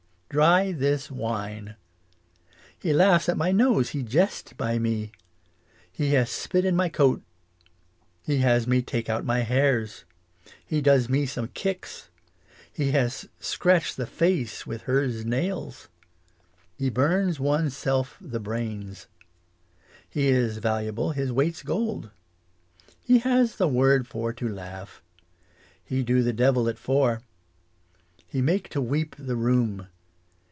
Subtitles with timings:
[0.33, 1.75] Dry this wine.
[2.79, 5.11] He laughs at my nose, he jest by me.
[5.91, 7.21] He has spit in my coat.
[8.21, 10.05] He has me take out my hairs.
[10.65, 12.09] He does me some kicks.
[12.75, 12.85] English as she is spoke.
[12.85, 15.89] 19 He has scratch the face with hers nails.
[16.77, 19.07] He bums one's self the brains.
[20.09, 22.09] He is valuable his weight's gold.
[23.01, 25.01] He has the word for to laugh.
[25.83, 27.21] He do the devil at four.
[28.27, 29.87] He make to weep the room.